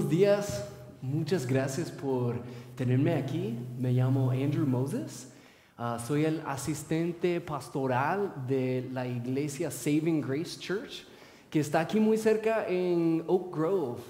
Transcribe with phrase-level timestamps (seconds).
[0.00, 0.64] buenos días.
[1.02, 2.40] Muchas gracias por
[2.74, 3.54] tenerme aquí.
[3.78, 5.30] Me llamo Andrew Moses.
[5.76, 11.04] Ah, soy el asistente pastoral de la iglesia Saving Grace Church,
[11.50, 14.00] que está aquí muy cerca en Oak Grove.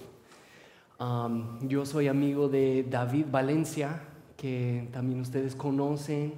[1.00, 4.00] Um, yo soy amigo de David Valencia,
[4.36, 6.34] que también ustedes conocen,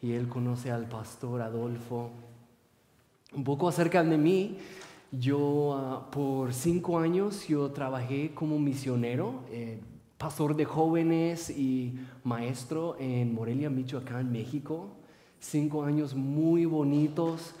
[0.00, 2.12] y él conoce al pastor Adolfo.
[3.34, 4.56] Un poco acerca de mí,
[5.12, 9.80] yo ah, por cinco años yo trabajé como misionero, eh,
[10.18, 14.88] pastor de jóvenes y maestro en Morelia, Michoacán, México.
[15.38, 17.54] Cinco años muy bonitos,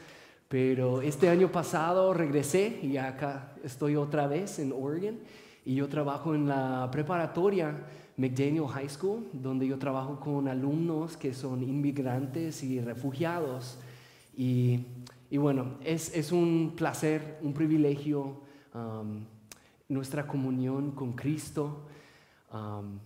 [0.48, 5.18] pero este año pasado regresé y acá estoy otra vez en Oregon
[5.64, 7.76] y yo trabajo en la preparatoria
[8.16, 13.78] McDaniel High School, donde yo trabajo con alumnos que son inmigrantes y refugiados.
[14.36, 14.80] Y
[15.30, 18.40] y bueno, es, un placer, un privilegio
[18.74, 19.24] um,
[19.88, 21.86] nuestra comunión con Cristo.
[22.52, 22.98] Um,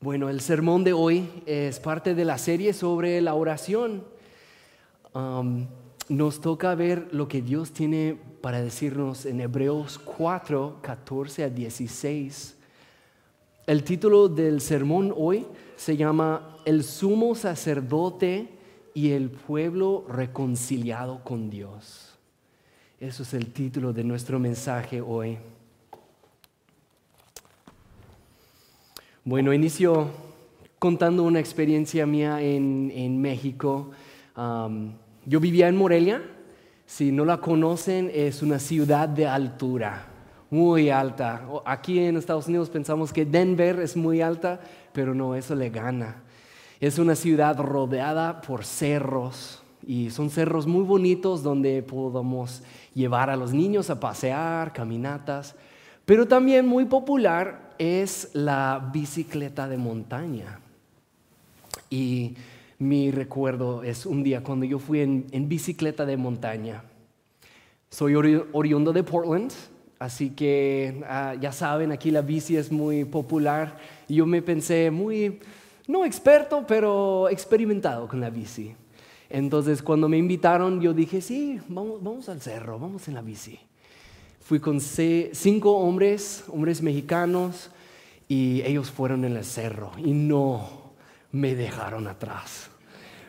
[0.00, 4.04] bueno, el sermón de hoy es parte de la serie sobre la oración.
[5.14, 5.66] Um,
[6.08, 12.56] nos toca ver lo que Dios tiene para decirnos en Hebreos 4, 14 a 16.
[13.66, 18.54] El título del sermón hoy se llama El sumo sacerdote
[18.94, 22.16] y el pueblo reconciliado con Dios.
[23.00, 25.36] Eso es el título de nuestro mensaje hoy.
[29.24, 30.08] Bueno, inicio
[30.78, 33.90] contando una experiencia mía en, México.
[34.36, 36.22] yo vivía en Morelia.
[36.86, 40.06] Si no la conocen, es una ciudad de altura,
[40.50, 41.42] muy alta.
[41.64, 44.60] Aquí en Estados Unidos pensamos que Denver es muy alta,
[44.92, 46.23] pero no, eso le gana.
[46.80, 52.62] Es una ciudad rodeada por cerros y son cerros muy bonitos donde podemos
[52.94, 55.54] llevar a los niños a pasear, caminatas,
[56.04, 60.60] pero también muy popular es la bicicleta de montaña.
[61.90, 62.34] Y
[62.78, 66.82] mi recuerdo es un día cuando yo fui en, bicicleta de montaña.
[67.88, 69.52] Soy oriundo de Portland,
[69.98, 73.78] así que ah, ya saben, aquí la bici es muy popular.
[74.08, 75.40] Y yo me pensé muy
[75.86, 78.74] no experto, pero experimentado con la bici.
[79.28, 83.58] Entonces cuando me invitaron, yo dije, sí, vamos, al cerro, vamos en la bici.
[84.40, 87.70] Fui con cinco hombres, hombres mexicanos,
[88.28, 90.92] y ellos fueron en el cerro y no
[91.32, 92.70] me dejaron atrás.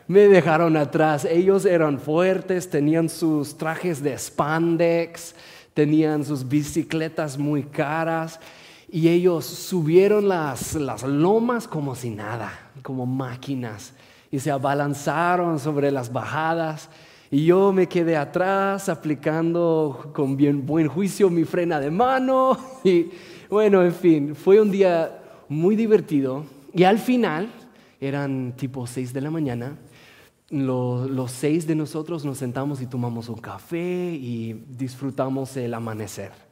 [0.08, 1.24] Me dejaron atrás.
[1.24, 5.34] Ellos eran fuertes, tenían sus trajes de spandex,
[5.74, 8.40] tenían sus bicicletas muy caras
[8.88, 13.92] y ellos subieron las, las lomas como si nada, como máquinas,
[14.30, 16.88] y se abalanzaron sobre las bajadas.
[17.30, 22.56] Y yo me quedé atrás aplicando con bien buen juicio mi frena de mano.
[22.84, 23.10] Y
[23.50, 26.44] bueno, en fin, fue un día muy divertido.
[26.72, 27.48] Y al final,
[28.00, 29.76] eran tipo 6 de la mañana,
[30.50, 36.45] los, los seis de nosotros nos sentamos y tomamos un café y disfrutamos el amanecer.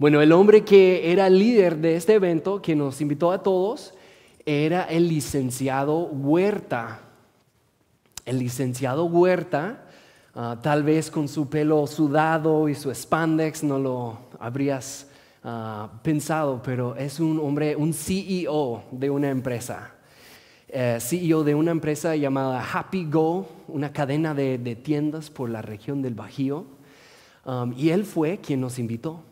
[0.00, 3.92] Bueno, el hombre que era líder de este evento, que nos invitó a todos,
[4.46, 7.02] era el licenciado Huerta.
[8.24, 9.84] El licenciado Huerta,
[10.34, 15.06] ah, tal vez con su pelo sudado y su spandex no lo habrías
[15.44, 19.96] ah, pensado, pero es un hombre, un CEO de una empresa.
[20.70, 26.00] Eh, CEO de una empresa llamada Happy Go, una cadena de, tiendas por la región
[26.00, 26.64] del Bajío.
[27.44, 29.24] Um, y él fue quien nos invitó.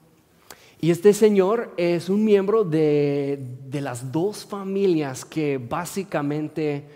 [0.81, 6.87] Y este señor es un miembro de, las dos familias que básicamente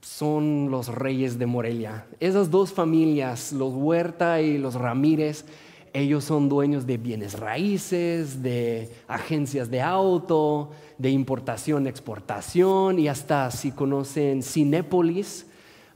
[0.00, 2.06] son los reyes de Morelia.
[2.20, 5.44] Esas dos familias, los Huerta y los Ramírez,
[5.92, 13.50] ellos son dueños de bienes raíces, de agencias de auto, de importación, exportación y hasta
[13.50, 15.46] si conocen Cinépolis,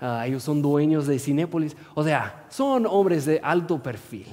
[0.01, 1.77] ah, ellos son dueños de Cinépolis.
[1.95, 4.27] O sea, son hombres de alto perfil.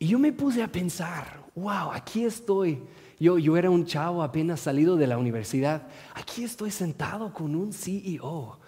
[0.00, 2.82] Y yo me puse a pensar, wow, aquí estoy.
[3.18, 5.82] Yo, yo era un chavo apenas salido de la universidad.
[6.14, 8.58] Aquí estoy sentado con un CEO.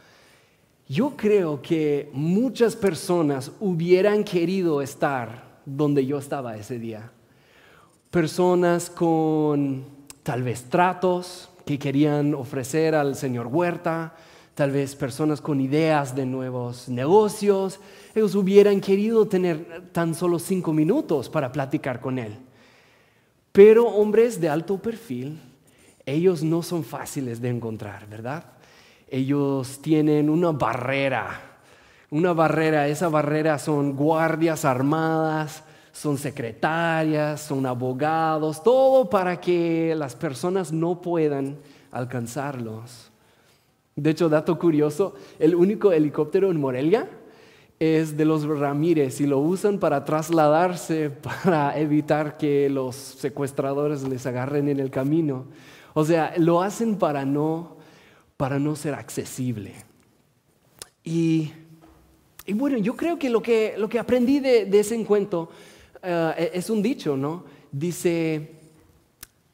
[0.89, 7.11] Yo creo que muchas personas hubieran querido estar donde yo estaba ese día.
[8.11, 9.87] Personas con
[10.23, 14.15] tal vez tratos que querían ofrecer al señor Huerta,
[14.55, 17.81] tal vez personas con ideas de nuevos negocios.
[18.15, 22.39] Ellos hubieran querido tener tan solo cinco minutos para platicar con él.
[23.55, 25.41] Pero hombres de alto perfil,
[26.05, 28.47] ellos no son fáciles de encontrar, ¿verdad?
[29.09, 31.61] Ellos tienen una barrera,
[32.11, 35.63] una barrera, esa barrera son guardias armadas,
[35.93, 41.57] son secretarias, son abogados, todo para que las personas no puedan
[41.93, 43.13] alcanzarlos.
[43.95, 47.09] De hecho, dato curioso, el único helicóptero en Morelia
[47.79, 51.11] es de los Ramírez y lo usan para trasladarse,
[51.45, 55.47] para evitar que los secuestradores les agarren en el camino.
[55.95, 57.77] O sea, lo hacen para no,
[58.37, 59.75] para no ser accesible.
[61.05, 61.53] Y,
[62.55, 65.51] bueno, yo creo que lo que, lo que aprendí de, ese encuentro
[66.03, 67.45] eh, es un dicho, ¿no?
[67.71, 68.53] Dice,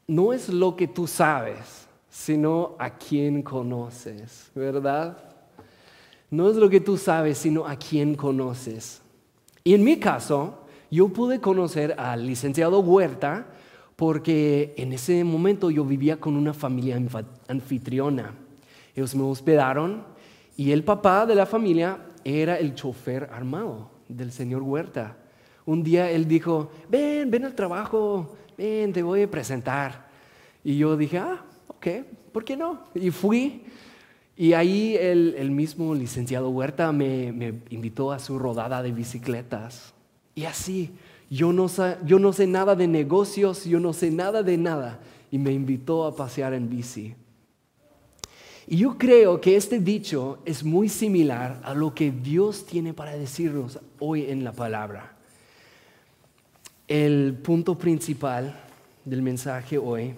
[0.07, 5.30] no es lo que tú sabes, sino a quien conoces, ¿verdad?
[6.31, 9.01] No es lo que tú sabes, sino a quien conoces.
[9.65, 13.47] Y en mi caso, yo pude conocer al licenciado Huerta
[13.97, 16.99] porque en ese momento yo vivía con una familia
[17.49, 18.33] anfitriona.
[18.95, 20.03] Ellos me hospedaron
[20.55, 25.17] y el papá de la familia era el chofer armado del señor Huerta.
[25.65, 30.07] Un día él dijo, ven, ven al trabajo, ven, te voy a presentar.
[30.63, 31.87] Y yo dije, ah, ok,
[32.31, 32.85] ¿por qué no?
[32.95, 33.65] Y fui.
[34.41, 39.93] Y ahí el, mismo licenciado Huerta me, me, invitó a su rodada de bicicletas.
[40.33, 40.89] Y así,
[41.29, 41.67] yo no,
[42.03, 44.99] yo no sé nada de negocios, yo no sé nada de nada.
[45.29, 47.13] Y me invitó a pasear en bici.
[48.65, 53.15] Y yo creo que este dicho es muy similar a lo que Dios tiene para
[53.15, 55.17] decirnos hoy en la palabra.
[56.87, 58.59] El punto principal
[59.05, 60.15] del mensaje hoy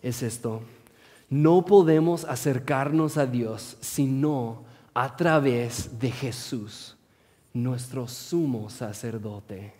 [0.00, 0.62] es esto.
[1.28, 4.64] No podemos acercarnos a Dios sino
[4.94, 6.96] a través de Jesús,
[7.52, 9.74] nuestro sumo sacerdote.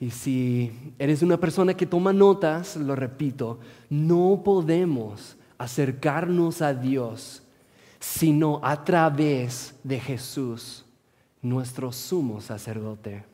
[0.00, 3.58] Y si eres una persona que toma notas, lo repito,
[3.90, 7.42] no podemos acercarnos a Dios
[8.00, 10.84] sino a través de Jesús,
[11.42, 13.24] nuestro sumo sacerdote.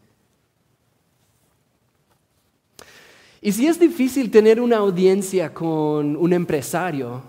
[3.44, 7.23] Y si es difícil tener una audiencia con un empresario,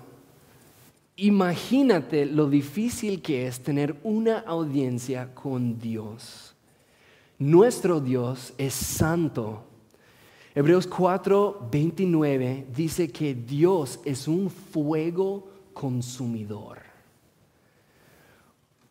[1.18, 6.56] imagínate lo difícil que es tener una audiencia con Dios.
[7.38, 9.66] Nuestro Dios es santo.
[10.56, 16.78] Hebreos 4, 29 dice que Dios es un fuego consumidor.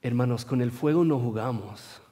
[0.03, 2.04] Hermanos, con el fuego no jugamos.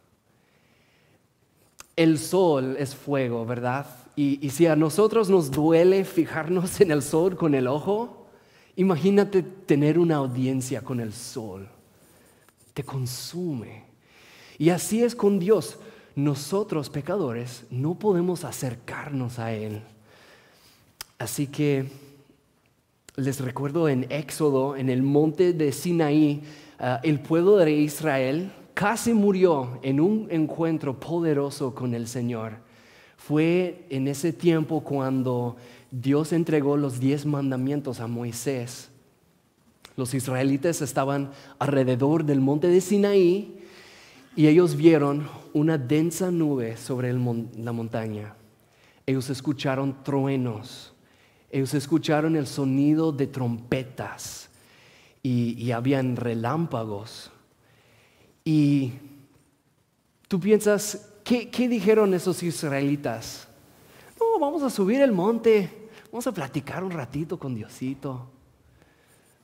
[1.96, 3.86] El sol es fuego, ¿verdad?
[4.16, 8.26] Y, si a nosotros nos duele fijarnos en el sol con el ojo,
[8.76, 11.68] imagínate tener una audiencia con el sol.
[12.74, 13.84] Te consume.
[14.58, 15.78] Y así es con Dios.
[16.14, 19.82] Nosotros, pecadores, no podemos acercarnos a Él.
[21.18, 21.90] Así que
[23.16, 26.42] les recuerdo en Éxodo, en el monte de Sinaí,
[26.78, 32.56] ah, el pueblo de Israel casi murió en un encuentro poderoso con el Señor.
[33.16, 35.56] Fue en ese tiempo cuando
[35.90, 38.90] Dios entregó los diez mandamientos a Moisés.
[39.96, 43.58] Los israelitas estaban alrededor del monte de Sinaí
[44.34, 48.34] y ellos vieron una densa nube sobre la montaña.
[49.06, 50.94] Ellos escucharon truenos,
[51.50, 54.48] ellos escucharon el sonido de trompetas
[55.22, 57.30] y, y habían relámpagos.
[58.44, 58.92] Y
[60.28, 63.46] tú piensas, ¿qué, dijeron esos israelitas?
[64.18, 68.28] No, vamos a subir el monte, vamos a platicar un ratito con Diosito.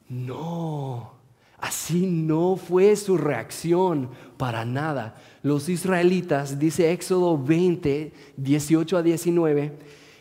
[0.09, 1.13] No,
[1.59, 5.17] así no fue su reacción para nada.
[5.43, 9.79] Los israelitas, dice Éxodo 20, 18 a 19,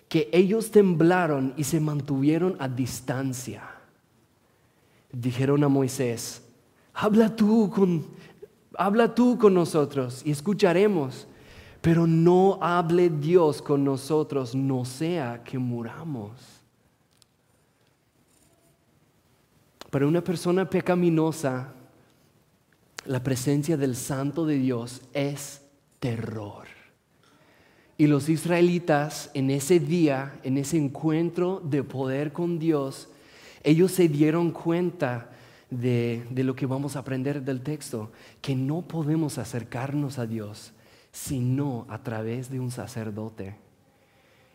[0.10, 3.64] que ellos temblaron y se mantuvieron a distancia.
[5.12, 6.44] Dijeron a Moisés,
[6.94, 8.06] habla tú con,
[8.78, 11.28] habla tú con nosotros y escucharemos
[11.82, 16.32] pero no hable Dios con nosotros, no sea que muramos.
[19.90, 21.74] Para una persona pecaminosa,
[23.06, 25.62] la presencia del Santo de Dios es
[26.00, 26.68] terror.
[27.98, 33.08] Y los israelitas en ese día, en ese encuentro de poder con Dios,
[33.64, 35.32] ellos se dieron cuenta
[35.70, 40.74] de, de, lo que vamos a aprender del texto, que no podemos acercarnos a Dios
[41.18, 43.56] sino a través de un sacerdote.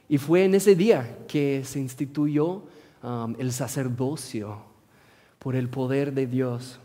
[0.09, 2.63] Y fue en ese día que se instituyó
[3.03, 4.59] um, el sacerdocio
[5.41, 6.79] por el poder de Dios.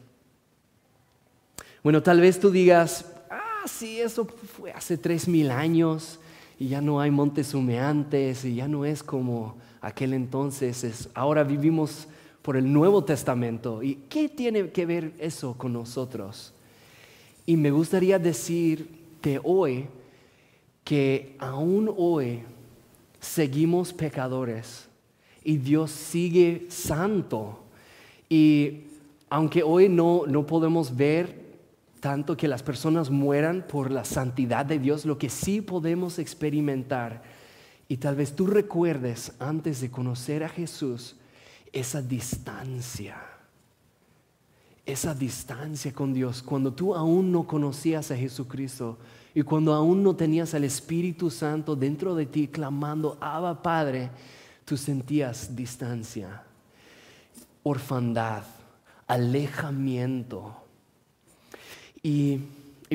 [1.84, 6.20] Bueno, tal vez tú digas, ah, sí, eso fue hace tres mil años
[6.58, 11.08] y ya no hay montes humeantes y ya no es como aquel entonces.
[11.14, 12.08] ahora vivimos
[12.48, 13.84] por el Nuevo Testamento.
[13.84, 16.54] ¿Y qué tiene que ver eso con nosotros?
[17.46, 18.88] Y me gustaría decir
[19.22, 19.88] de hoy
[20.86, 22.44] que aún hoy
[23.20, 24.88] seguimos pecadores
[25.44, 27.66] y Dios sigue santo.
[28.30, 28.84] Y
[29.30, 31.42] aunque hoy no, no podemos ver
[32.00, 37.24] tanto que las personas mueran por la santidad de Dios, lo que sí podemos experimentar,
[37.90, 41.18] y tal vez tú recuerdes antes de conocer a Jesús,
[41.72, 43.18] esa distancia,
[44.86, 48.98] esa distancia con Dios, cuando tú aún no conocías a Jesucristo
[49.34, 54.10] y cuando aún no tenías al Espíritu Santo dentro de ti clamando, Abba Padre,
[54.66, 56.44] tú sentías distancia,
[57.64, 58.44] orfandad,
[59.08, 60.68] alejamiento
[62.08, 62.40] y,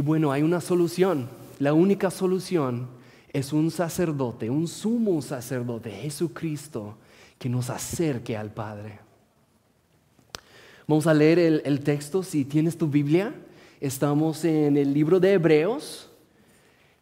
[0.02, 1.29] bueno, hay una solución.
[1.59, 2.87] La única solución
[3.31, 6.97] es un sacerdote, un sumo sacerdote, Jesucristo,
[7.43, 9.01] que nos acerque al Padre.
[10.87, 13.35] Vamos a leer el, texto, si tienes tu Biblia,
[13.81, 16.09] estamos en el libro de Hebreos,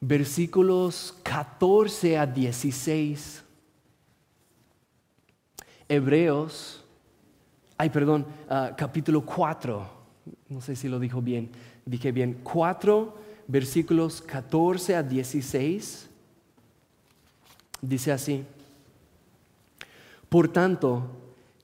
[0.01, 3.45] versículos 14 a 16.
[5.87, 6.83] Hebreos,
[7.77, 9.91] ay perdón, uh, capítulo 4,
[10.49, 11.51] no sé si lo dijo bien
[11.85, 13.15] dije bien, 4
[13.47, 16.09] versículos 14 a 16,
[17.83, 18.47] dice así,
[20.31, 21.11] por tanto,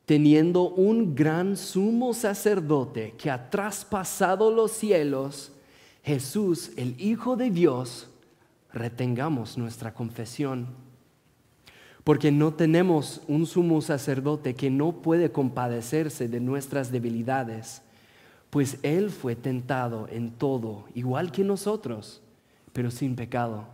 [0.05, 5.53] teniendo un gran sumo sacerdote que ha traspasado los cielos,
[6.03, 8.11] Jesús, el Hijo de Dios,
[8.75, 10.67] retengamos nuestra confesión.
[12.05, 17.81] Porque no tenemos un sumo sacerdote que no puede compadecerse de nuestras debilidades
[18.57, 22.23] pues Él fue tentado en todo, igual que nosotros,
[22.73, 23.67] pero sin pecado.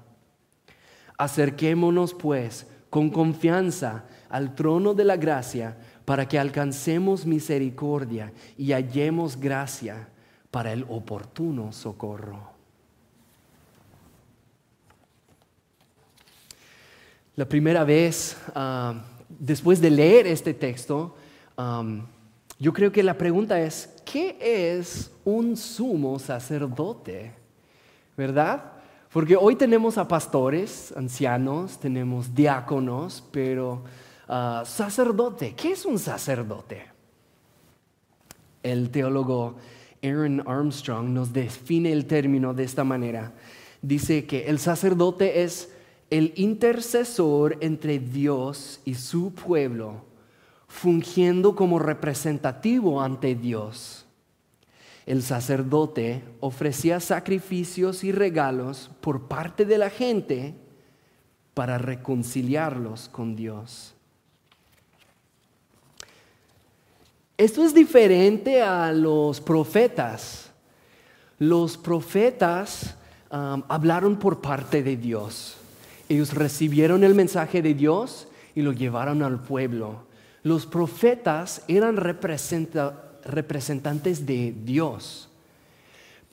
[1.18, 9.40] Acerquémonos pues con confianza al trono de la gracia para que alcancemos misericordia y hallemos
[9.40, 10.10] gracia
[10.50, 12.50] para el oportuno socorro.
[17.34, 21.16] La primera vez, ah, después de leer este texto,
[22.58, 27.32] yo creo que la pregunta es, ¿qué es un sumo sacerdote?
[28.18, 28.81] ¿Verdad?
[29.12, 33.84] Porque hoy tenemos a pastores, ancianos, tenemos diáconos, pero
[34.26, 36.86] ah, sacerdote, ¿qué es un sacerdote?
[38.62, 39.56] El teólogo
[40.02, 43.32] Aaron Armstrong nos define el término de esta manera.
[43.82, 45.70] Dice que el sacerdote es
[46.08, 50.04] el intercesor entre Dios y su pueblo
[50.72, 54.01] fungiendo como representativo ante Dios.
[55.06, 60.54] El sacerdote ofrecía sacrificios y regalos por parte de la gente
[61.54, 63.94] para reconciliarlos con Dios.
[67.36, 70.50] Esto es diferente a los profetas.
[71.38, 72.94] Los profetas
[73.32, 75.56] um, hablaron por parte de Dios.
[76.08, 80.04] Ellos recibieron el mensaje de Dios y lo llevaron al pueblo.
[80.44, 81.96] Los profetas eran
[83.24, 85.28] representantes de Dios,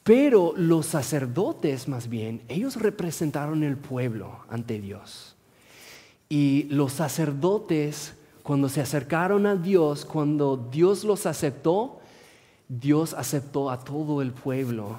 [0.04, 5.36] pero los sacerdotes más bien, ellos representaron el pueblo ante Dios.
[6.30, 12.00] Y los sacerdotes, cuando se acercaron a Dios, cuando Dios los aceptó,
[12.68, 14.98] Dios aceptó a todo el pueblo.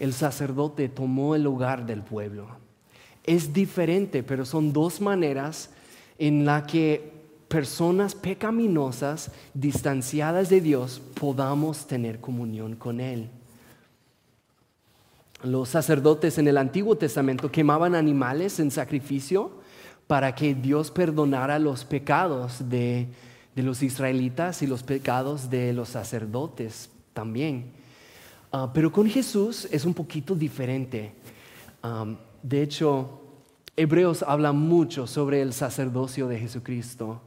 [0.00, 2.46] El sacerdote tomó el lugar del pueblo.
[3.24, 5.70] Es diferente, pero son dos maneras
[6.18, 7.17] en la que
[7.48, 13.30] personas pecaminosas, distanciadas de Dios, podamos tener comunión con Él.
[15.42, 19.52] Los sacerdotes en el Antiguo Testamento quemaban animales en sacrificio
[20.06, 23.08] para que Dios perdonara los pecados de,
[23.54, 27.72] los israelitas y los pecados de los sacerdotes también.
[28.52, 31.12] Ah, pero con Jesús es un poquito diferente.
[32.42, 33.20] de hecho,
[33.76, 37.22] Hebreos habla mucho sobre el sacerdocio de Jesucristo.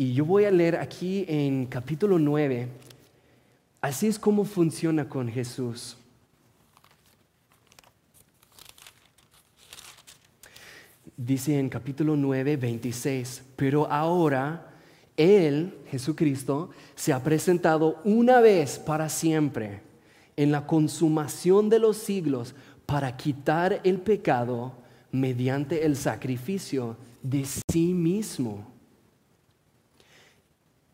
[0.00, 2.68] Y yo voy a leer aquí en capítulo 9,
[3.80, 5.96] así es como funciona con Jesús.
[11.16, 14.70] Dice en capítulo 9, 26, pero ahora
[15.16, 19.80] Él, Jesucristo, se ha presentado una vez para siempre
[20.36, 22.54] en la consumación de los siglos
[22.86, 24.74] para quitar el pecado
[25.10, 28.77] mediante el sacrificio de sí mismo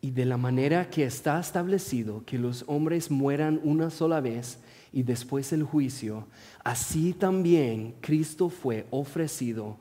[0.04, 4.58] y de la manera que está establecido que los hombres mueran una sola vez
[4.92, 6.26] y después el juicio,
[6.62, 9.78] así también Cristo fue ofrecido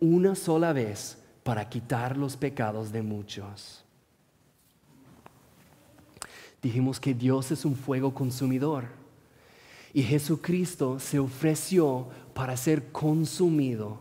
[0.00, 3.84] una sola vez para quitar los pecados de muchos.
[6.62, 8.86] Dijimos que Dios es un fuego consumidor
[9.92, 14.00] y Jesucristo se ofreció para ser consumido,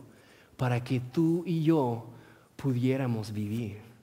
[0.55, 2.05] para que tú y yo
[2.55, 3.95] pudiéramos vivir.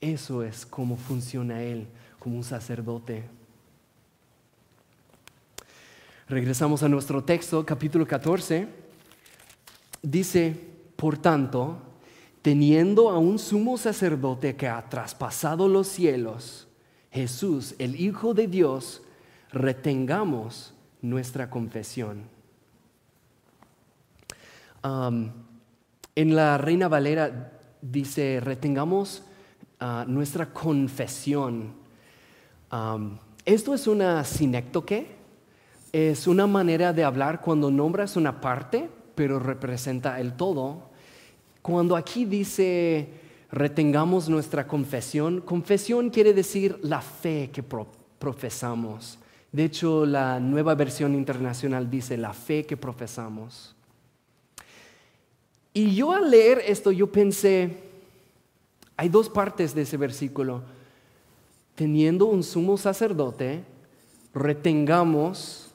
[0.00, 1.86] Eso es cómo funciona Él
[2.18, 3.24] como un sacerdote.
[6.26, 8.66] Regresamos a nuestro texto, capítulo 14.
[10.00, 10.56] Dice,
[10.96, 11.76] por tanto,
[12.40, 16.66] teniendo a un sumo sacerdote que ha traspasado los cielos,
[17.10, 19.02] Jesús, el Hijo de Dios,
[19.52, 22.22] retengamos nuestra confesión.
[24.82, 27.52] en la Reina Valera
[27.82, 29.24] dice, retengamos
[30.06, 31.72] nuestra confesión.
[33.44, 35.06] esto es una sinéctoque,
[35.92, 40.90] es una manera de hablar cuando nombras una parte, pero representa el todo.
[41.62, 43.08] Cuando aquí dice
[43.52, 49.18] retengamos nuestra confesión, confesión quiere decir la fe que profesamos.
[49.52, 53.74] De hecho, la nueva versión internacional dice la fe que profesamos.
[55.72, 57.89] Y yo al leer esto, yo pensé,
[59.00, 60.60] hay dos partes de ese versículo.
[61.74, 63.64] Teniendo un sumo sacerdote,
[64.34, 65.70] retengamos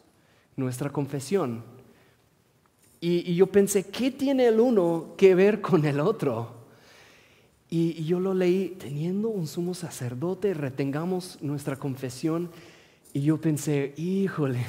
[0.55, 1.63] nuestra confesión.
[3.01, 6.51] Y, yo pensé, ¿qué tiene el uno que ver con el otro?
[7.67, 12.51] Y, y yo lo leí, teniendo un sumo sacerdote, retengamos nuestra confesión.
[13.11, 14.59] Y yo pensé, híjole,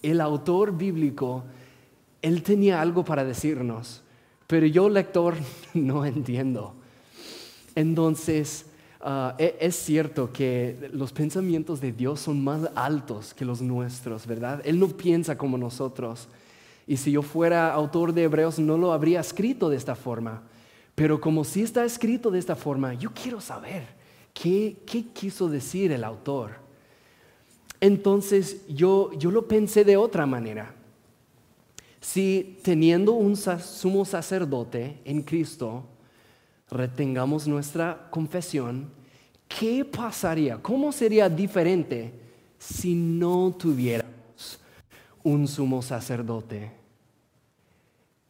[0.00, 1.44] el autor bíblico,
[2.22, 4.02] él tenía algo para decirnos,
[4.46, 5.34] pero yo lector
[5.74, 6.75] no entiendo.
[7.76, 8.64] Entonces,
[9.00, 14.26] ah, e, es cierto que los pensamientos de Dios son más altos que los nuestros,
[14.26, 14.62] ¿verdad?
[14.64, 16.26] Él no piensa como nosotros.
[16.88, 20.42] Y si yo fuera autor de Hebreos, no lo habría escrito de esta forma.
[20.94, 23.84] Pero como sí está escrito de esta forma, yo quiero saber
[24.32, 26.52] qué, qué quiso decir el autor.
[27.80, 30.74] Entonces yo, yo lo pensé de otra manera.
[32.00, 35.84] Si teniendo un sumo sacerdote en Cristo,
[36.70, 38.90] retengamos nuestra confesión,
[39.48, 40.58] ¿qué pasaría?
[40.58, 42.12] ¿Cómo sería diferente
[42.58, 44.58] si no tuviéramos
[45.22, 46.72] un sumo sacerdote?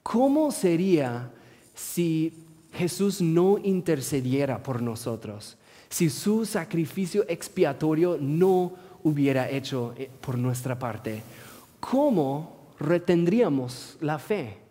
[0.03, 1.31] ¿Cómo sería
[1.75, 2.33] si
[2.73, 5.57] Jesús no intercediera por nosotros?
[5.89, 11.23] Si su sacrificio expiatorio no hubiera hecho eh, por nuestra parte,
[11.81, 14.66] ¿cómo retendríamos la fe?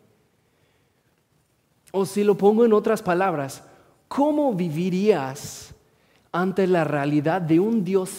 [1.97, 3.63] O si lo pongo en otras palabras,
[4.09, 5.73] ¿cómo vivirías
[6.29, 8.09] ante la realidad de un Dios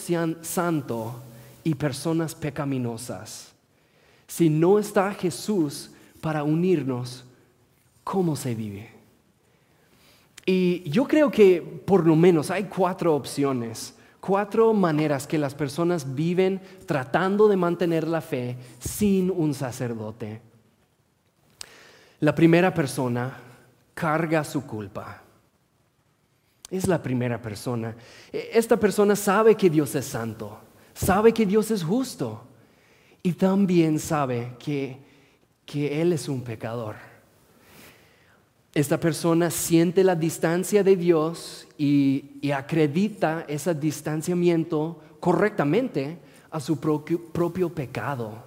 [0.41, 1.21] santo
[1.63, 3.51] y personas pecaminosas?
[4.25, 7.23] Si no está Jesús para unirnos,
[8.03, 8.89] ¿cómo se vive?
[10.43, 16.15] Y yo creo que por lo menos hay cuatro opciones cuatro maneras que las personas
[16.15, 20.41] viven tratando de mantener la fe sin un sacerdote.
[22.19, 23.46] La primera persona
[23.97, 25.23] carga su culpa.
[26.69, 27.95] Es la primera persona.
[28.31, 30.59] E, esta persona sabe que Dios es santo,
[30.93, 32.43] sabe que Dios es justo
[33.23, 34.99] y también sabe que,
[35.65, 36.95] que Él es un pecador.
[38.77, 46.19] Esta persona siente la distancia de Dios y, acredita ese distanciamiento correctamente
[46.51, 48.43] a su propio, pecado.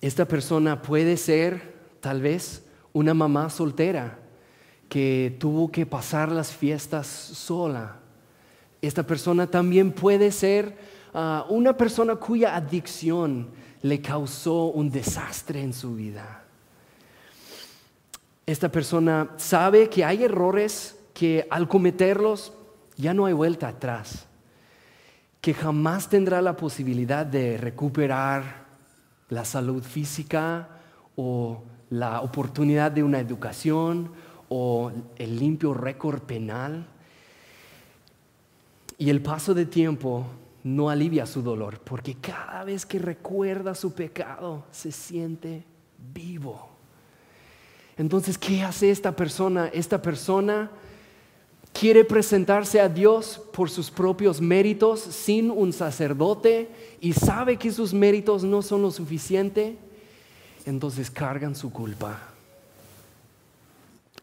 [0.00, 2.62] Esta persona puede ser tal vez
[2.98, 4.18] una mamá soltera
[4.88, 7.96] que tuvo que pasar las fiestas sola.
[8.80, 10.76] Esta persona también puede ser
[11.14, 13.50] ah, una persona cuya adicción
[13.82, 16.44] le causó un desastre en su vida
[18.48, 22.54] esta persona sabe que hay errores que al cometerlos
[22.96, 24.24] ya no hay vuelta atrás,
[25.42, 28.64] que jamás tendrá la posibilidad de recuperar
[29.28, 30.66] la salud física
[31.14, 34.10] o la oportunidad de una educación
[34.48, 36.86] o el limpio récord penal.
[38.98, 40.26] Y el paso de tiempo
[40.64, 45.64] no alivia su dolor, porque cada vez que recuerda su pecado se siente
[46.12, 46.68] vivo.
[47.96, 49.68] Entonces, ¿qué hace esta persona?
[49.68, 50.70] Esta persona
[51.72, 56.70] quiere presentarse a Dios por sus propios méritos sin un sacerdote
[57.00, 59.78] y sabe que sus méritos no son lo suficiente.
[60.66, 62.18] Entonces cargan su culpa.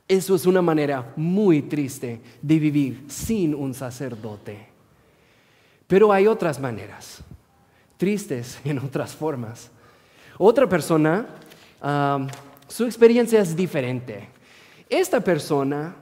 [0.08, 4.68] Eso es una manera muy triste de vivir sin un sacerdote.
[5.88, 7.20] Pero hay otras maneras,
[7.98, 9.72] tristes en otras formas.
[10.38, 11.26] Otra persona
[11.82, 12.28] ah,
[12.68, 14.28] su experiencia es diferente.
[14.90, 15.96] Esta persona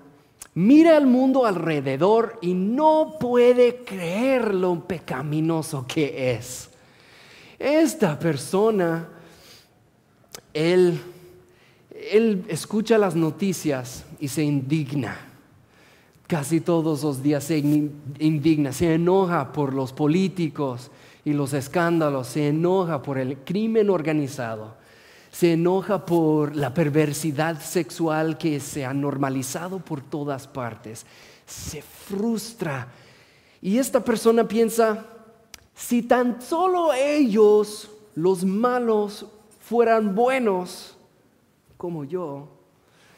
[0.56, 6.69] mira al mundo alrededor y no puede creer lo pecaminoso que es.
[7.60, 9.08] Esta persona
[10.54, 11.00] él,
[12.12, 15.18] él escucha las noticias y se indigna.
[16.28, 20.89] Casi todos los días se indigna, se enoja por los políticos
[21.26, 24.76] y los escándalos, se enoja por el crimen organizado,
[25.32, 31.06] se enoja por la perversidad sexual que se ha normalizado por todas partes,
[31.46, 32.88] se frustra.
[33.62, 35.06] Y esta persona piensa,
[35.76, 39.26] si tan solo ellos, los malos,
[39.63, 40.97] fueran buenos
[41.78, 42.47] como yo,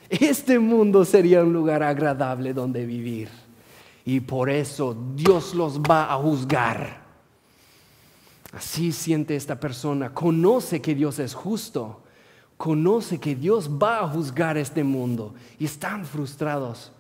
[0.10, 3.30] este mundo sería un lugar agradable donde vivir.
[4.06, 7.04] Y por eso Dios los va a juzgar.
[8.54, 10.14] Así siente esta persona.
[10.14, 12.02] Conoce que Dios es justo.
[12.58, 15.34] Conoce que Dios va a juzgar este mundo.
[15.58, 16.92] Y están frustrados.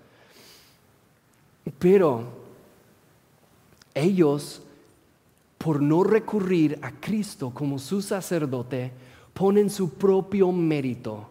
[1.78, 2.24] Pero
[3.94, 4.64] ellos,
[5.60, 9.05] por no recurrir a Cristo como su sacerdote,
[9.36, 11.30] ponen su propio mérito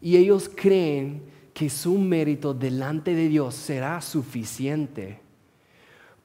[0.00, 1.22] y ellos creen
[1.54, 5.20] que su mérito delante de Dios será suficiente.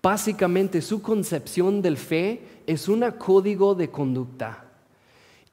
[0.03, 4.65] Básicamente su concepción del fe es un código de conducta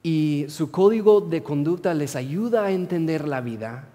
[0.03, 3.87] y su código de conducta les ayuda a entender la vida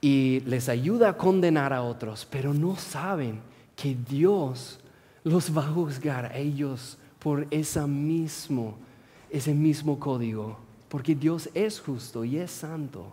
[0.00, 3.40] y les ayuda a condenar a otros, pero no saben
[3.76, 4.80] que Dios
[5.22, 8.76] los va a juzgar a ellos por ese mismo,
[9.30, 10.63] ese mismo código,
[10.94, 13.04] porque Dios es justo y es santo.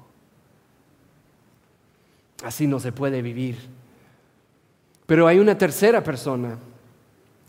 [2.44, 3.58] Así no se puede vivir.
[5.08, 6.60] Pero hay una tercera persona.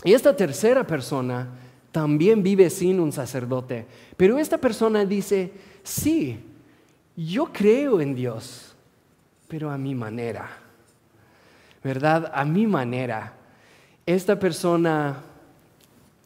[0.02, 1.48] Y esta tercera persona
[1.90, 3.84] también vive sin un sacerdote.
[4.16, 6.40] Pero esta persona dice, sí,
[7.14, 8.74] yo creo en Dios,
[9.48, 10.48] pero a mi manera.
[11.84, 12.32] ¿Verdad?
[12.34, 13.34] A mi manera.
[14.06, 15.14] Esta persona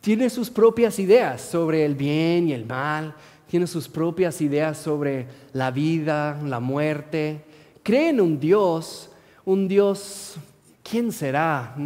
[0.01, 3.13] tiene sus propias ideas sobre el bien y el mal,
[3.49, 7.45] tiene sus propias ideas sobre la vida, la muerte,
[7.83, 9.11] cree en un Dios,
[9.45, 10.37] un Dios,
[10.83, 11.77] ¿quién será?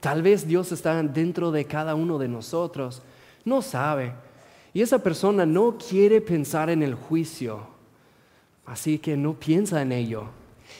[0.00, 3.02] Tal vez Dios está dentro de cada uno de nosotros,
[3.44, 4.12] no sabe.
[4.72, 7.66] Y esa persona no quiere pensar en el juicio,
[8.64, 10.24] así que no piensa en ello.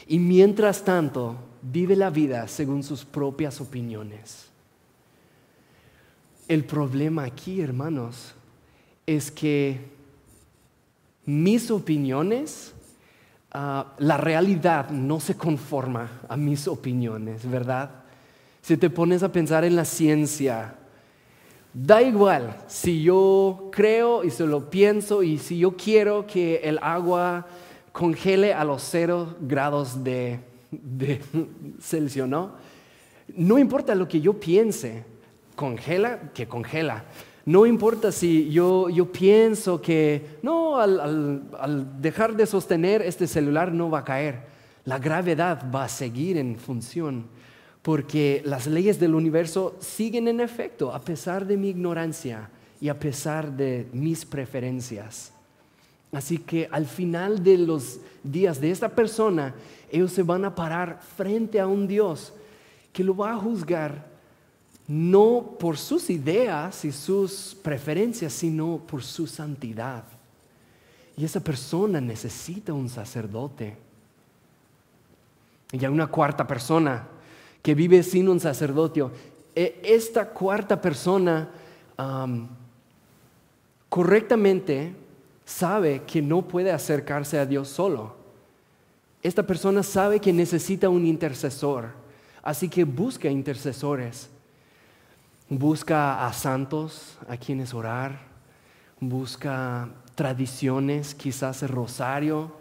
[0.07, 4.47] Y mientras tanto, vive la vida según sus propias opiniones.
[6.47, 8.33] El problema aquí, hermanos,
[9.05, 9.96] es que
[11.27, 12.73] mis opiniones
[13.59, 17.89] Ah, la realidad no se conforma a mis opiniones, ¿verdad?
[18.61, 20.75] Si te pones a pensar en la ciencia,
[21.73, 26.77] da igual si yo creo y se lo pienso y si yo quiero que el
[26.81, 27.47] agua
[27.93, 31.21] congele a los cero grados de, de
[31.81, 32.51] Celsius, ¿no?
[33.29, 35.05] No importa lo que yo piense,
[35.55, 37.05] congela, que congela.
[37.47, 43.99] No importa si yo, pienso que, no, al, dejar de sostener este celular no va
[43.99, 44.41] a caer.
[44.83, 47.25] La gravedad va a seguir en función
[47.81, 52.49] porque las leyes del universo siguen en efecto a pesar de mi ignorancia
[52.81, 55.31] y a pesar de mis preferencias.
[56.11, 59.55] Así que al final de los días de esta persona,
[59.89, 62.33] ellos se van a parar frente a un Dios
[62.91, 64.16] que lo va a juzgar
[64.87, 70.03] no por sus ideas y sus preferencias, sino por su santidad.
[71.17, 73.75] Y esa persona necesita un sacerdote.
[75.73, 77.05] Y hay una cuarta persona
[77.61, 79.05] que vive sin un sacerdote.
[79.53, 81.49] E, esta cuarta persona
[83.89, 84.95] correctamente
[85.43, 88.15] sabe que no puede acercarse a Dios solo.
[89.21, 91.89] Esta persona sabe que necesita un intercesor,
[92.43, 94.29] así que busca intercesores
[95.49, 98.19] busca a santos a quienes orar,
[98.99, 102.51] busca tradiciones, quizás el rosario,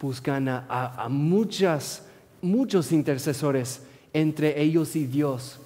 [0.00, 2.04] buscan a, muchas,
[2.40, 5.58] muchos intercesores entre ellos y Dios.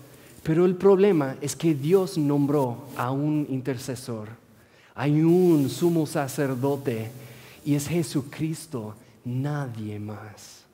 [0.43, 4.29] Pero el problema es que Dios nombró a un intercesor,
[4.95, 7.11] hay un sumo sacerdote
[7.65, 10.65] y es Jesucristo, nadie más.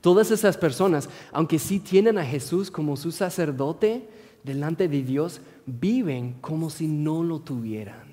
[0.00, 4.08] Todas esas personas, aunque sí tienen a Jesús como su sacerdote,
[4.42, 8.08] delante de Dios viven como si no lo tuvieran.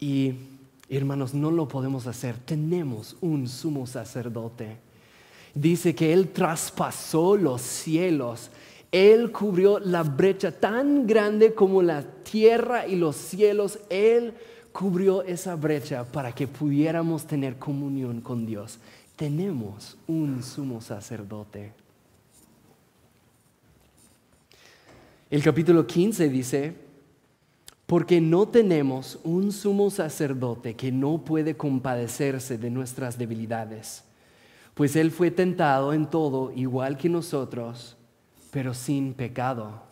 [0.00, 0.34] Y
[0.88, 2.36] hermanos, no lo podemos hacer.
[2.36, 4.76] Tenemos un sumo sacerdote.
[5.54, 8.50] Dice que Él traspasó los cielos.
[8.90, 13.78] Él cubrió la brecha tan grande como la tierra y los cielos.
[13.88, 14.34] Él
[14.72, 18.78] cubrió esa brecha para que pudiéramos tener comunión con Dios.
[19.16, 21.83] Tenemos un sumo sacerdote.
[25.30, 26.74] El capítulo 15 dice,
[27.86, 34.04] Porque no tenemos un sumo sacerdote que no puede compadecerse de nuestras debilidades,
[34.74, 37.96] pues Él fue tentado en todo igual que nosotros,
[38.50, 39.82] pero sin pecado.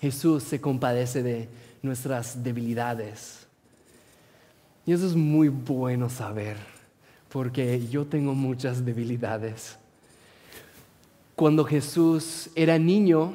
[0.00, 1.48] Jesús se compadece de
[1.82, 3.46] nuestras debilidades.
[4.86, 6.56] Y eso es muy bueno saber,
[7.28, 9.76] porque yo tengo muchas debilidades.
[11.38, 13.32] Cuando Jesús era niño,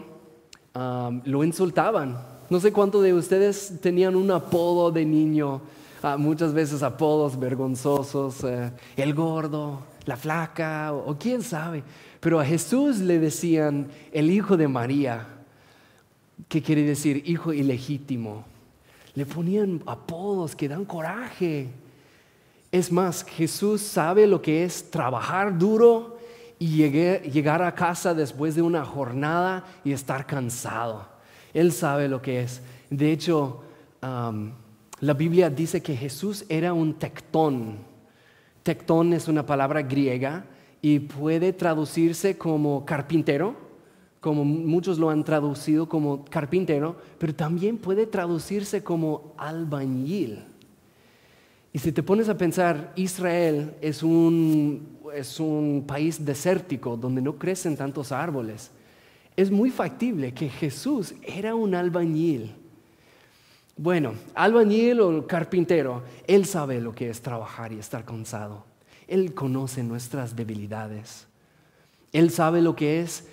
[1.23, 2.21] lo insultaban.
[2.49, 5.61] No sé cuántos de ustedes tenían un apodo de niño,
[6.01, 11.81] ah, muchas veces apodos vergonzosos, eh, el gordo, la flaca, o quién sabe.
[12.19, 15.25] Pero a Jesús le decían el hijo de María,
[16.49, 18.43] que quiere decir hijo ilegítimo.
[19.15, 21.69] Le ponían apodos que dan coraje.
[22.69, 26.12] Es más, Jesús sabe lo que es trabajar duro
[26.63, 31.05] y llegar a casa después de una jornada y estar cansado.
[31.53, 32.61] Él sabe lo que es.
[32.89, 33.63] De hecho,
[34.01, 37.79] la Biblia dice que Jesús era un tectón.
[38.63, 40.45] Tectón es una palabra griega
[40.81, 43.63] y puede traducirse como carpintero
[44.21, 50.45] como muchos lo han traducido como carpintero, pero también puede traducirse como albañil.
[51.73, 57.37] Y si te pones a pensar, Israel es un, es un país desértico donde no
[57.37, 58.71] crecen tantos árboles.
[59.35, 62.55] Es muy factible que Jesús era un albañil.
[63.75, 68.65] Bueno, albañil o carpintero, Él sabe lo que es trabajar y estar cansado.
[69.07, 71.27] Él conoce nuestras debilidades.
[72.11, 73.27] Él sabe lo que es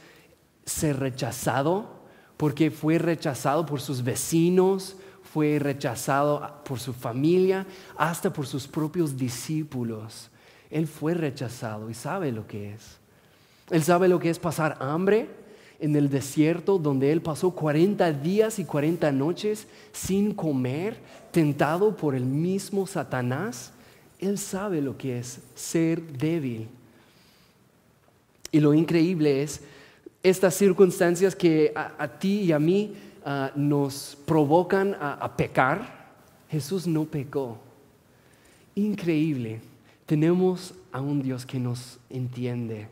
[0.64, 2.00] ser rechazado,
[2.38, 7.66] porque fue rechazado por sus vecinos, fue rechazado por su familia,
[7.96, 10.29] hasta por sus propios discípulos.
[10.70, 12.98] Él fue rechazado y sabe lo que es.
[13.70, 15.28] Él sabe lo que es pasar hambre
[15.80, 20.96] en el desierto donde él pasó 40 días y 40 noches sin comer,
[21.32, 23.72] tentado por el mismo Satanás.
[24.18, 26.68] Él sabe lo que es ser débil.
[28.52, 29.62] Y lo increíble es
[30.22, 36.10] estas circunstancias que a, ti y a mí ah, nos provocan a, pecar,
[36.50, 37.56] Jesús no pecó.
[38.74, 39.69] Increíble.
[40.10, 42.88] Tenemos a un Dios que nos entiende,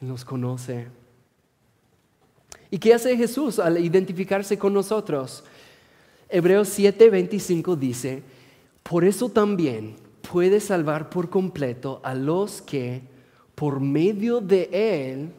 [0.00, 0.86] que nos conoce.
[2.70, 5.44] ¿Y qué hace Jesús al identificarse con nosotros?
[6.30, 8.22] Hebreos 7:25 dice,
[8.82, 9.96] por eso también
[10.32, 13.02] puede salvar por completo a los que
[13.54, 15.32] por medio de Él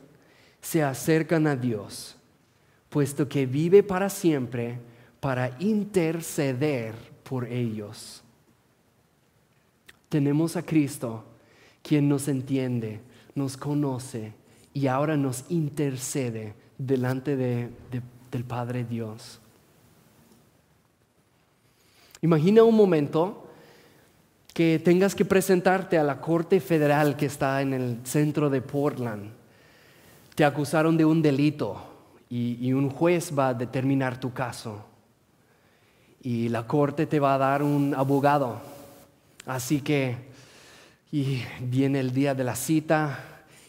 [0.62, 2.16] se acercan a Dios,
[2.90, 4.78] puesto que vive para siempre
[5.20, 8.23] para interceder por ellos.
[10.14, 11.24] Tenemos a Cristo,
[11.82, 13.00] quien nos entiende,
[13.34, 14.34] nos conoce
[14.72, 19.40] y ahora nos intercede delante del Padre Dios.
[22.22, 23.48] Imagina un momento
[24.54, 29.32] que tengas que presentarte a la Corte Federal que está en el centro de Portland
[30.36, 31.78] te acusaron de un delito
[32.30, 34.84] y, un juez va a determinar tu caso.
[36.22, 38.60] Y la corte te va a dar un abogado.
[39.46, 40.32] Así que
[41.12, 43.20] y viene el día de la cita,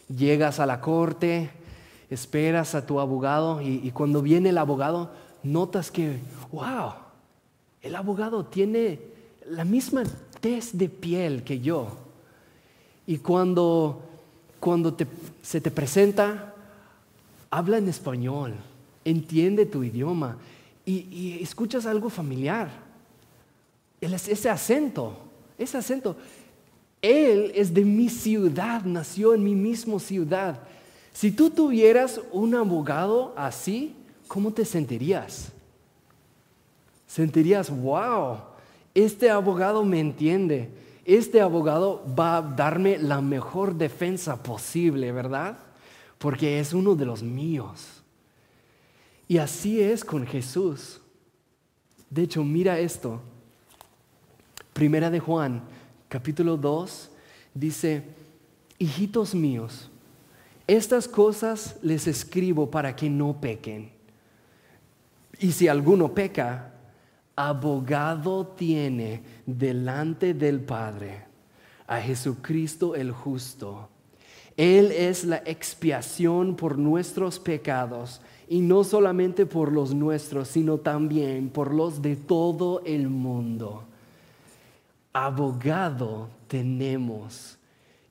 [0.07, 1.51] llegas a la corte,
[2.09, 5.11] esperas a tu abogado y, y cuando viene el abogado
[5.43, 6.17] notas que,
[6.51, 6.93] wow,
[7.83, 8.99] el abogado tiene
[9.47, 10.03] la misma
[10.41, 11.89] tez de piel que yo.
[13.05, 14.01] Y cuando,
[14.59, 14.97] cuando
[15.43, 16.55] se te presenta,
[17.51, 18.55] habla en español,
[19.03, 20.37] entiende tu idioma
[20.83, 22.69] y, escuchas algo familiar.
[24.01, 25.24] ese acento,
[25.57, 26.15] ese acento.
[27.01, 30.59] Él es de mi ciudad, nació en mi misma ciudad.
[31.13, 33.95] Si tú tuvieras un abogado así,
[34.27, 35.51] ¿cómo te sentirías?
[37.07, 38.37] Sentirías, wow,
[38.93, 40.69] este abogado me entiende.
[41.05, 45.57] Este abogado va a darme la mejor defensa posible, ¿verdad?
[46.17, 48.01] porque es uno de los míos.
[49.27, 50.99] Y así es con Jesús.
[52.09, 53.21] De hecho, mira esto.
[54.75, 55.63] Primera de Juan,
[56.09, 57.09] capítulo 2,
[57.53, 58.03] dice,
[58.77, 59.89] hijitos míos,
[60.67, 63.89] estas cosas les escribo para que no pequen.
[65.39, 66.73] Y si alguno peca,
[67.35, 71.23] abogado tiene delante del Padre
[71.87, 73.89] a Jesucristo el justo
[74.57, 81.49] él es la expiación por nuestros pecados y no solamente por los nuestros, sino también
[81.49, 83.83] por los de todo el mundo.
[85.17, 87.57] Abogado tenemos.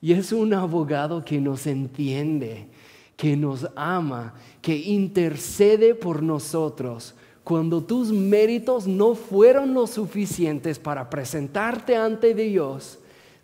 [0.01, 2.67] Y es un abogado que nos entiende,
[3.15, 11.11] que nos ama, que intercede por nosotros, cuando tus méritos no fueron lo suficientes para
[11.11, 12.99] presentarte ante Dios,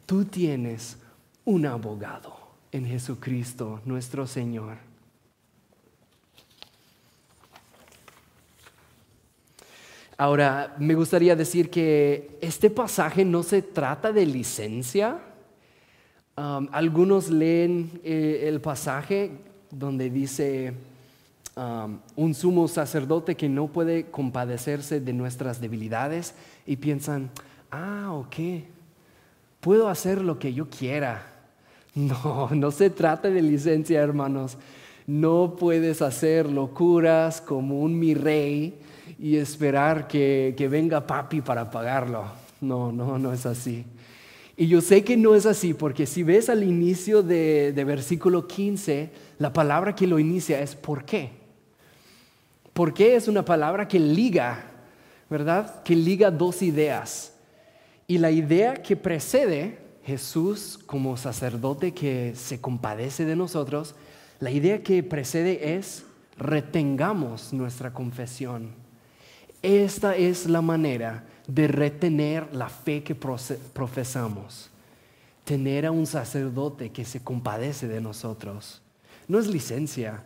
[0.06, 0.96] tú tienes
[1.44, 2.34] un abogado
[2.72, 4.89] en Jesucristo nuestro Señor.
[10.20, 15.18] Ahora, me gustaría decir que este pasaje no se trata de licencia.
[16.36, 19.30] Um, algunos leen eh, el pasaje
[19.70, 20.74] donde dice
[21.56, 26.34] um, un sumo sacerdote que no puede compadecerse de nuestras debilidades
[26.66, 27.30] y piensan,
[27.70, 28.36] ah, ok,
[29.58, 31.26] puedo hacer lo que yo quiera.
[31.94, 34.58] No, no se trata de licencia, hermanos.
[35.06, 38.78] No puedes hacer locuras como un mi rey
[39.18, 42.24] y esperar que, venga papi para pagarlo.
[42.60, 43.84] No, no, no es así.
[44.56, 48.46] Y yo sé que no es así, porque si ves al inicio de, de, versículo
[48.46, 51.30] 15, la palabra que lo inicia es ¿por qué?
[52.74, 54.64] ¿Por qué es una palabra que liga,
[55.30, 55.82] verdad?
[55.82, 57.32] Que liga dos ideas.
[58.06, 63.94] Y la idea que precede Jesús como sacerdote que se compadece de nosotros,
[64.40, 66.04] la idea que precede es
[66.36, 68.79] retengamos nuestra confesión.
[69.62, 74.70] Esta es la manera de retener la fe que profesamos.
[75.44, 78.80] Tener a un sacerdote que se compadece de nosotros.
[79.28, 80.22] No es licencia,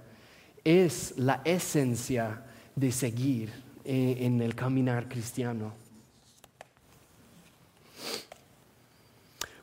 [0.65, 2.43] es la esencia
[2.77, 3.51] de seguir
[3.85, 5.73] eh, en el caminar cristiano.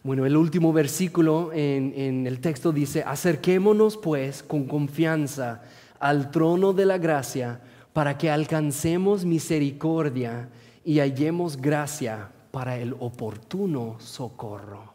[0.04, 5.62] Bueno, el último versículo en, el texto dice, acerquémonos pues con confianza
[6.00, 7.62] al trono de la gracia
[7.94, 10.50] para que alcancemos misericordia
[10.84, 14.94] y hallemos gracia para el oportuno socorro.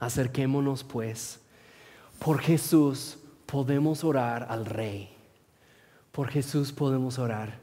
[0.00, 1.40] Acerquémonos pues,
[2.18, 5.08] por Jesús podemos orar al Rey,
[6.10, 7.58] por Jesús podemos orar.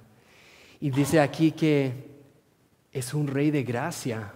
[0.80, 2.10] Y dice aquí que
[2.92, 4.34] es un Rey de gracia,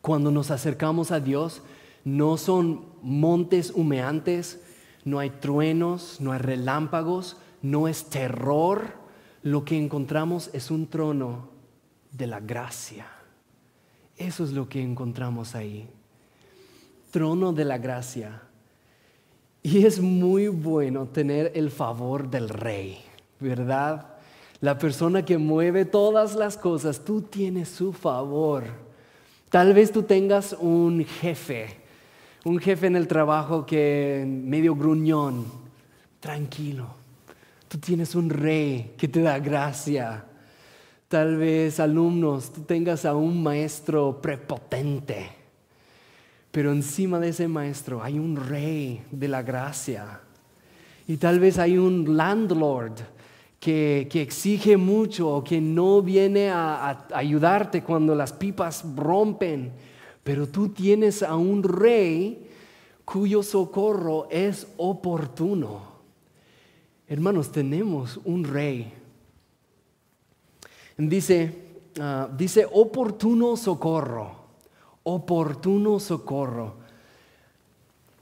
[0.00, 1.62] cuando nos acercamos a Dios,
[2.04, 4.60] no son montes humeantes,
[5.04, 8.98] no hay truenos, no hay relámpagos, no es terror.
[9.42, 11.48] Lo que encontramos es un trono
[12.12, 13.06] de la gracia.
[14.16, 15.88] Eso es lo que encontramos ahí.
[17.10, 18.42] Trono de la gracia.
[19.62, 22.98] Y es muy bueno tener el favor del rey,
[23.40, 24.14] ¿verdad?
[24.60, 28.64] La persona que mueve todas las cosas, tú tienes su favor.
[29.48, 31.79] Tal vez tú tengas un jefe,
[32.44, 35.44] un jefe en el trabajo que medio gruñón,
[36.20, 36.86] tranquilo.
[37.68, 40.24] Tú tienes un rey que te da gracia.
[41.08, 45.30] Tal vez alumnos, tú tengas a un maestro prepotente.
[46.50, 50.20] Pero encima de ese maestro hay un rey de la gracia.
[51.06, 52.94] Y tal vez hay un landlord
[53.60, 59.72] que, exige mucho o que no viene a, ayudarte cuando las pipas rompen,
[60.30, 62.48] pero tú tienes a un rey
[63.04, 65.80] cuyo socorro es oportuno.
[67.08, 68.92] Hermanos, tenemos un rey.
[70.96, 71.52] Dice,
[71.98, 74.36] ah, dice oportuno socorro,
[75.02, 76.76] oportuno socorro.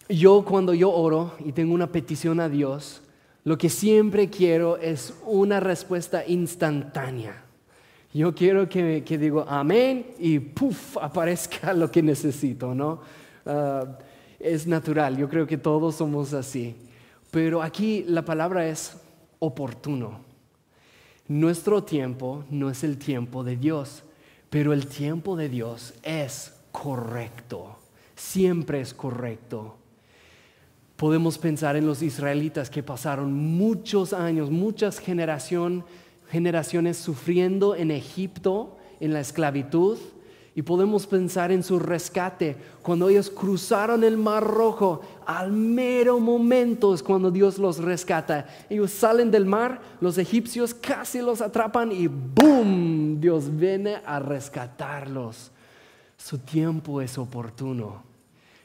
[0.09, 3.03] Yo cuando yo oro y tengo una petición a Dios,
[3.45, 7.48] lo que siempre quiero es una respuesta instantánea.
[8.13, 13.01] Yo quiero que, digo amén y puff, aparezca lo que necesito, ¿no?
[13.45, 13.85] Ah,
[14.39, 16.75] es natural, yo creo que todos somos así.
[17.31, 18.97] Pero aquí la palabra es
[19.39, 20.21] oportuno.
[21.27, 24.03] Nuestro tiempo no es el tiempo de Dios,
[24.49, 27.77] pero el tiempo de Dios es correcto,
[28.17, 29.77] siempre es correcto.
[30.97, 35.85] Podemos pensar en los israelitas que pasaron muchos años, muchas generaciones
[36.95, 39.99] sufriendo en Egipto, en la esclavitud.
[40.55, 46.95] Y podemos pensar en su rescate, cuando ellos cruzaron el Mar Rojo, al mero momento
[46.95, 48.49] es cuando Dios los rescata.
[48.69, 53.21] Ellos salen del mar, los egipcios casi los atrapan y ¡boom!
[53.21, 55.53] Dios viene a rescatarlos.
[56.17, 58.03] Su tiempo es oportuno.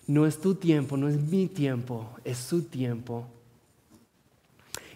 [0.08, 3.26] No es tu tiempo, no es mi tiempo, es su tiempo.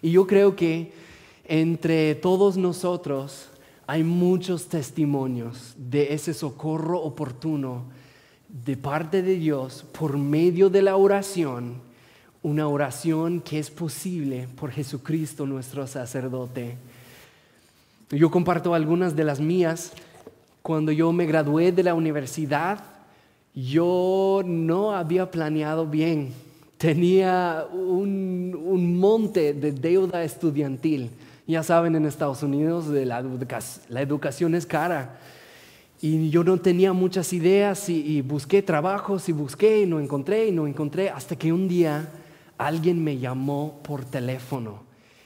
[0.02, 0.92] Y yo creo que
[1.48, 3.48] entre todos nosotros
[3.86, 7.84] hay muchos testimonios de ese socorro oportuno
[8.48, 11.80] de parte de Dios por medio de la oración,
[12.42, 16.76] una oración que es posible por Jesucristo nuestro sacerdote.
[18.10, 19.92] Yo comparto algunas de las mías.
[20.62, 22.84] Cuando yo me gradué de la universidad,
[23.54, 26.32] yo no había planeado bien.
[26.78, 31.10] Tenía un, monte de deuda estudiantil.
[31.48, 33.20] Ya saben, en Estados Unidos la,
[34.02, 35.18] educación es cara.
[35.98, 40.52] Y yo no tenía muchas ideas y, busqué trabajos y busqué y no encontré y
[40.52, 42.10] no encontré hasta que un día
[42.58, 44.82] alguien me llamó por teléfono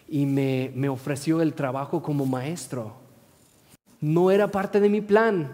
[0.08, 2.94] y me, me ofreció el trabajo como maestro.
[4.00, 5.52] No era parte de mi plan,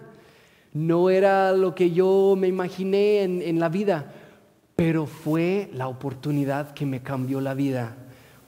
[0.74, 4.12] no era lo que yo me imaginé en, en la vida,
[4.76, 7.96] pero fue la oportunidad que me cambió la vida,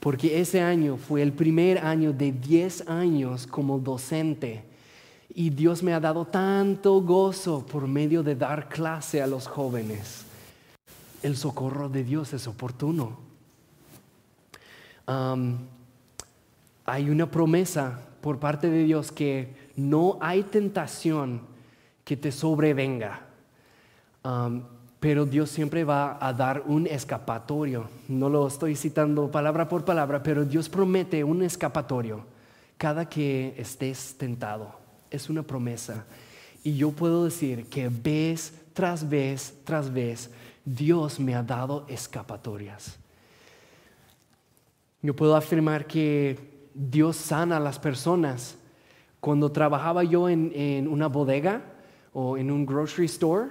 [0.01, 4.63] porque ese año fue el primer año de 10 años como docente
[5.33, 10.25] y Dios me ha dado tanto gozo por medio de dar clase a los jóvenes.
[11.21, 13.19] El socorro de Dios es oportuno.
[16.85, 21.41] hay una promesa por parte de Dios que no hay tentación
[22.03, 23.27] que te sobrevenga.
[25.01, 27.89] Pero Dios siempre va a dar un escapatorio.
[28.07, 32.23] No lo estoy citando palabra por palabra, pero Dios promete un escapatorio
[32.77, 34.75] cada que estés tentado
[35.11, 36.05] es una promesa.
[36.63, 40.31] Y yo puedo decir que vez tras vez tras vez
[40.65, 42.97] Dios me ha dado escapatorias.
[45.01, 48.55] Yo puedo afirmar que Dios sana a las personas.
[49.19, 51.61] Cuando trabajaba yo en, en una bodega
[52.13, 53.49] o en un grocery store,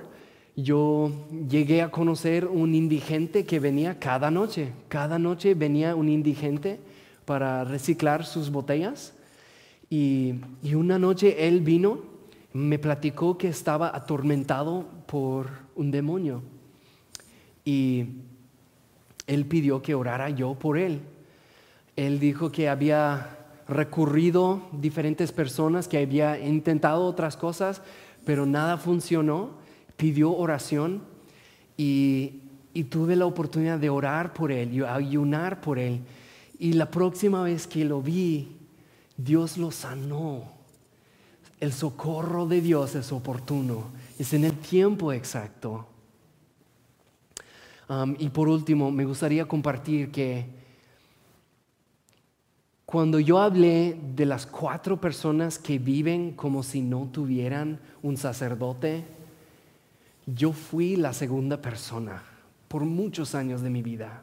[0.57, 1.13] yo
[1.49, 4.73] llegué a conocer un indigente que venía cada noche.
[4.89, 6.81] Cada noche venía un indigente
[7.25, 9.15] para reciclar sus botellas
[9.91, 10.35] y,
[10.73, 11.99] una noche él vino,
[12.53, 16.43] me platicó que estaba atormentado por un demonio.
[17.65, 18.07] Y
[19.27, 21.01] él pidió que orara yo por él.
[21.97, 23.37] Él dijo que había
[23.69, 27.83] recurrido diferentes personas, que había intentado otras cosas,
[28.25, 29.59] pero nada funcionó.
[30.01, 31.03] Pidió oración
[31.77, 32.41] y,
[32.89, 36.01] tuve la oportunidad de orar por él y ayunar por él.
[36.59, 38.57] Y la próxima vez que lo vi,
[39.19, 40.45] Dios lo sanó.
[41.61, 45.87] El socorro de Dios es oportuno, es en el tiempo exacto.
[47.91, 50.47] Um, y por último, me gustaría compartir que
[52.87, 59.05] cuando yo hablé de las cuatro personas que viven como si no tuvieran un sacerdote,
[60.27, 62.23] yo fui la segunda persona
[62.69, 64.23] por muchos años de mi vida.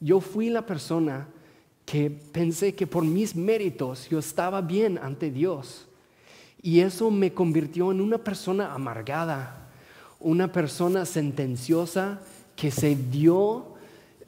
[0.00, 1.28] Yo fui la persona
[1.84, 5.86] que pensé que por mis méritos yo estaba bien ante Dios.
[6.60, 9.68] Y eso me convirtió en una persona amargada,
[10.20, 12.20] una persona sentenciosa
[12.56, 13.74] que se dio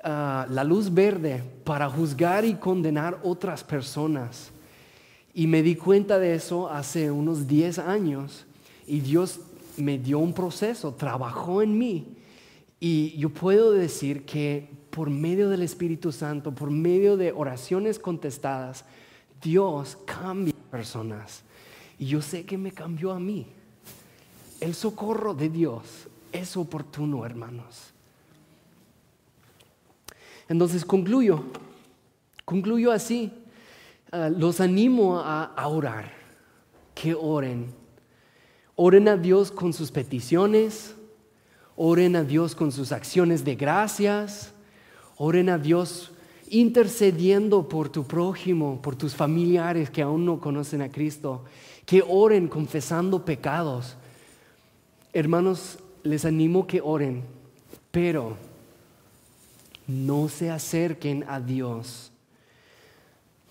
[0.04, 4.52] ah, la luz verde para juzgar y condenar otras personas.
[5.34, 8.46] Y me di cuenta de eso hace unos 10 años
[8.86, 9.40] y Dios
[9.80, 12.16] me dio un proceso, trabajó en mí.
[12.78, 18.84] Y yo puedo decir que por medio del Espíritu Santo, por medio de oraciones contestadas,
[19.42, 21.42] Dios cambia personas.
[21.98, 23.46] Y yo sé que me cambió a mí.
[24.60, 27.92] El socorro de Dios es oportuno, hermanos.
[30.48, 31.44] Entonces concluyo,
[32.44, 33.32] concluyo así.
[34.10, 36.12] Ah, los animo a orar,
[36.94, 37.79] que oren.
[38.82, 40.94] Oren a Dios con sus peticiones,
[41.76, 44.54] oren a Dios con sus acciones de gracias,
[45.22, 46.12] Oren a Dios
[46.48, 51.44] intercediendo por tu prójimo, por tus familiares que aún no conocen a Cristo.
[51.84, 53.96] Que oren confesando pecados.
[55.12, 57.22] Hermanos, les animo que oren,
[57.90, 58.34] pero
[59.86, 62.12] no se acerquen a Dios.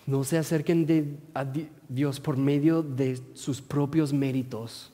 [0.06, 1.46] No se acerquen a
[1.88, 4.90] Dios por medio de sus propios méritos,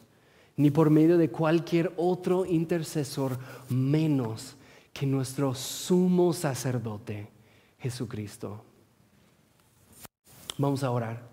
[0.56, 3.38] ni por medio de cualquier otro intercesor
[3.68, 4.56] menos
[4.92, 7.28] que nuestro sumo sacerdote,
[7.78, 8.64] Jesucristo.
[10.56, 11.28] Vamos a orar.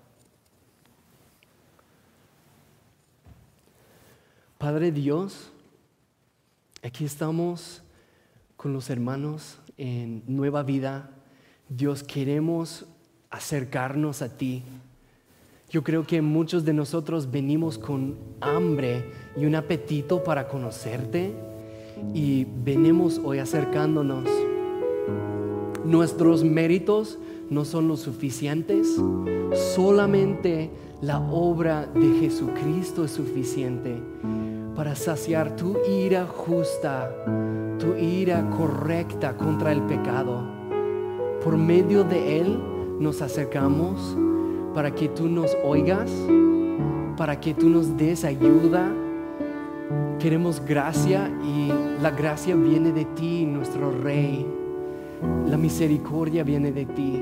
[4.58, 5.52] Padre Dios,
[6.82, 7.82] aquí estamos
[8.58, 11.10] con los hermanos en Nueva Vida.
[11.70, 12.86] Dios, queremos
[13.30, 14.64] acercarnos a ti.
[15.70, 19.06] Yo creo que muchos de nosotros venimos con hambre
[19.36, 21.34] y un apetito para conocerte
[22.14, 24.30] y venimos hoy acercándonos.
[25.86, 28.88] Nuestros méritos no son los suficientes,
[29.76, 30.70] solamente
[31.02, 34.02] la obra de Jesucristo es suficiente
[34.76, 37.14] para saciar tu ira justa,
[37.80, 40.42] tu ira correcta contra el pecado.
[41.44, 42.60] Por medio de Él
[43.00, 44.18] nos acercamos
[44.74, 46.12] para que tú nos oigas,
[47.18, 48.92] para que tú nos des ayuda
[50.24, 51.70] Queremos gracia y
[52.02, 54.48] la gracia viene de ti, nuestro Rey.
[55.50, 57.22] La misericordia viene de ti.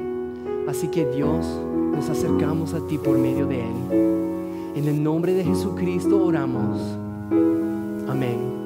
[0.68, 1.47] Así que Dios,
[1.95, 4.76] nos acercamos a ti por medio de Él.
[4.76, 6.80] En el nombre de Jesucristo oramos.
[8.08, 8.61] Amén.